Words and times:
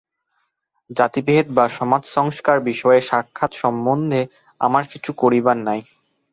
জাতিভেদ 0.89 1.45
বা 1.57 1.65
সমাজসংস্কার-বিষয়ে 1.77 3.01
সাক্ষাৎ 3.01 3.51
সম্বন্ধে 3.55 4.21
আমার 4.61 4.83
কিছু 4.91 5.11
করিবার 5.21 5.57
নাই। 5.67 5.79